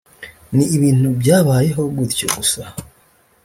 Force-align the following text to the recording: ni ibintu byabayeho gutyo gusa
ni 0.55 0.65
ibintu 0.75 1.07
byabayeho 1.21 1.81
gutyo 1.97 2.27
gusa 2.35 2.61